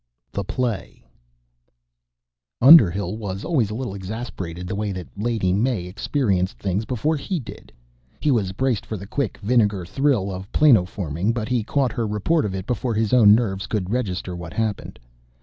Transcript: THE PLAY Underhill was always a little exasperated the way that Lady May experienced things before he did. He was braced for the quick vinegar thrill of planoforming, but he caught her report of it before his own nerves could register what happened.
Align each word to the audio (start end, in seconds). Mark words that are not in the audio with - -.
THE 0.31 0.43
PLAY 0.43 1.05
Underhill 2.59 3.17
was 3.17 3.45
always 3.45 3.69
a 3.69 3.75
little 3.75 3.93
exasperated 3.93 4.65
the 4.65 4.73
way 4.73 4.91
that 4.91 5.07
Lady 5.15 5.53
May 5.53 5.85
experienced 5.85 6.57
things 6.57 6.85
before 6.85 7.15
he 7.17 7.39
did. 7.39 7.71
He 8.19 8.31
was 8.31 8.51
braced 8.51 8.83
for 8.83 8.97
the 8.97 9.05
quick 9.05 9.37
vinegar 9.43 9.85
thrill 9.85 10.31
of 10.31 10.51
planoforming, 10.51 11.33
but 11.35 11.49
he 11.49 11.63
caught 11.63 11.91
her 11.91 12.07
report 12.07 12.45
of 12.45 12.55
it 12.55 12.65
before 12.65 12.95
his 12.95 13.13
own 13.13 13.35
nerves 13.35 13.67
could 13.67 13.91
register 13.91 14.35
what 14.35 14.53
happened. 14.53 14.97